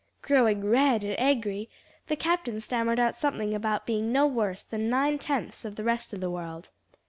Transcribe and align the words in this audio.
Growing 0.23 0.67
red 0.67 1.03
and 1.03 1.13
angry, 1.19 1.69
the 2.07 2.15
captain 2.15 2.59
stammered 2.59 2.99
out 2.99 3.13
something 3.13 3.53
about 3.53 3.85
being 3.85 4.11
no 4.11 4.25
worse 4.25 4.63
than 4.63 4.89
ninetenths 4.89 5.63
of 5.63 5.75
the 5.75 5.83
rest 5.83 6.11
of 6.11 6.19
the 6.19 6.31
world. 6.31 6.69